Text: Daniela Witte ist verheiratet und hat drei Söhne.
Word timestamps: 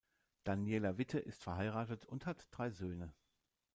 Daniela 0.45 0.97
Witte 0.97 1.19
ist 1.19 1.43
verheiratet 1.43 2.07
und 2.07 2.25
hat 2.25 2.47
drei 2.49 2.71
Söhne. 2.71 3.13